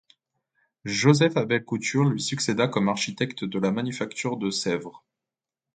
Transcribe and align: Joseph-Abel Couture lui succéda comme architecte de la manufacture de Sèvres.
Joseph-Abel 0.85 1.63
Couture 1.63 2.05
lui 2.05 2.19
succéda 2.23 2.67
comme 2.67 2.89
architecte 2.89 3.43
de 3.45 3.59
la 3.59 3.69
manufacture 3.71 4.37
de 4.37 4.49
Sèvres. 4.49 5.05